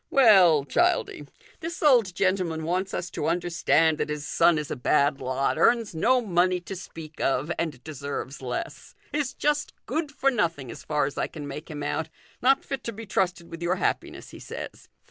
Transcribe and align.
"Well, 0.09 0.65
Childie. 0.65 1.27
This 1.59 1.83
old 1.83 2.15
gentleman 2.15 2.63
wants 2.63 2.91
us 2.91 3.11
to 3.11 3.27
understand 3.27 3.99
that 3.99 4.09
his 4.09 4.25
son 4.25 4.57
is 4.57 4.71
a 4.71 4.75
bad 4.75 5.21
lot, 5.21 5.59
earn? 5.59 5.85
no 5.93 6.21
money 6.21 6.59
to 6.59 6.75
speak 6.75 7.19
of, 7.21 7.51
and 7.59 7.83
deserves 7.83 8.41
less; 8.41 8.95
is 9.13 9.35
just 9.35 9.73
good 9.85 10.11
for 10.11 10.31
nothing 10.31 10.71
as 10.71 10.83
far 10.83 11.05
as 11.05 11.19
I 11.19 11.27
can 11.27 11.47
make 11.47 11.69
him 11.69 11.83
out, 11.83 12.09
not 12.41 12.63
fit 12.65 12.83
to 12.85 12.91
be 12.91 13.05
trusted 13.05 13.51
with 13.51 13.61
your 13.61 13.75
happiness, 13.75 14.31
he 14.31 14.39
says." 14.39 14.89